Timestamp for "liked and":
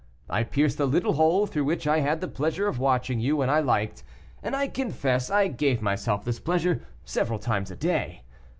3.59-4.55